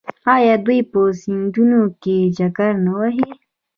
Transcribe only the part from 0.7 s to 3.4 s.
په سیندونو کې چکر نه وهي؟